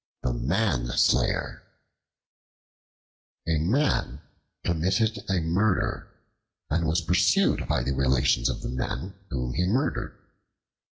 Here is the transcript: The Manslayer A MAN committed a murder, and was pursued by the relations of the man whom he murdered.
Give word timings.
The 0.23 0.33
Manslayer 0.33 1.61
A 3.47 3.59
MAN 3.59 4.19
committed 4.65 5.19
a 5.29 5.39
murder, 5.41 6.07
and 6.71 6.87
was 6.87 7.01
pursued 7.01 7.67
by 7.67 7.83
the 7.83 7.93
relations 7.93 8.49
of 8.49 8.63
the 8.63 8.69
man 8.69 9.13
whom 9.29 9.53
he 9.53 9.67
murdered. 9.67 10.17